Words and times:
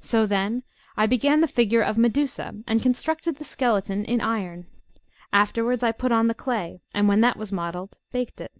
So 0.00 0.26
then 0.26 0.62
I 0.96 1.06
began 1.06 1.40
the 1.40 1.48
figure 1.48 1.82
of 1.82 1.98
Medusa, 1.98 2.54
and 2.68 2.80
constructed 2.80 3.34
the 3.38 3.44
skeleton 3.44 4.04
in 4.04 4.20
iron. 4.20 4.68
Afterwards 5.32 5.82
I 5.82 5.90
put 5.90 6.12
on 6.12 6.28
the 6.28 6.34
clay, 6.34 6.82
and 6.94 7.08
when 7.08 7.20
that 7.22 7.36
was 7.36 7.50
modelled, 7.50 7.98
baked 8.12 8.40
it. 8.40 8.52